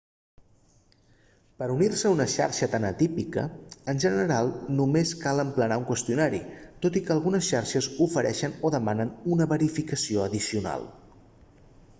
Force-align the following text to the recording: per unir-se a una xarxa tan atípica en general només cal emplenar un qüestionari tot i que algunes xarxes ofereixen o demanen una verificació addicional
per 1.61 1.65
unir-se 1.73 2.07
a 2.09 2.13
una 2.15 2.25
xarxa 2.35 2.67
tan 2.75 2.87
atípica 2.89 3.43
en 3.93 4.01
general 4.05 4.49
només 4.79 5.11
cal 5.25 5.43
emplenar 5.45 5.77
un 5.83 5.87
qüestionari 5.91 6.41
tot 6.87 6.99
i 7.01 7.05
que 7.09 7.15
algunes 7.19 7.51
xarxes 7.53 7.91
ofereixen 8.09 8.59
o 8.71 8.75
demanen 8.79 9.15
una 9.37 9.51
verificació 9.55 10.29
addicional 10.31 10.89